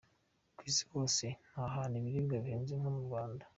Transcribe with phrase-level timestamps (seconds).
[0.57, 3.43] ku isi hose nta hantu ibiribwa bihenze nko mu Rwanda.